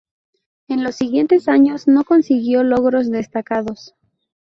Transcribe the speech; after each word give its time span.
En 0.67 0.83
los 0.83 0.95
siguientes 0.95 1.47
años 1.47 1.87
no 1.87 2.03
consiguió 2.03 2.63
logros 2.63 3.11
destacados. 3.11 3.93